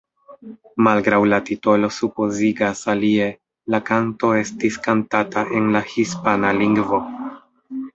Malgraŭ 0.87 1.19
la 1.33 1.39
titolo 1.49 1.91
supozigas 1.99 2.83
alie, 2.95 3.29
la 3.75 3.83
kanto 3.93 4.35
estis 4.43 4.83
kantata 4.91 5.49
en 5.61 5.73
la 5.79 5.87
hispana 5.95 6.61
lingvo. 6.63 7.07